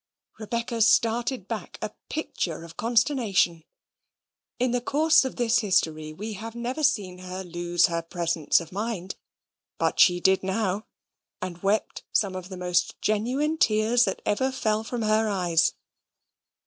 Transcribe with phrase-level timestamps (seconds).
[0.39, 3.65] Rebecca started back a picture of consternation.
[4.57, 8.71] In the course of this history we have never seen her lose her presence of
[8.71, 9.15] mind;
[9.77, 10.87] but she did now,
[11.39, 15.75] and wept some of the most genuine tears that ever fell from her eyes.